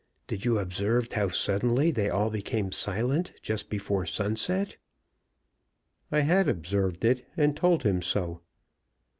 [0.25, 4.77] Did you observe how suddenly they all became silent just before sunset?"
[6.11, 8.41] I had observed it, and told him so.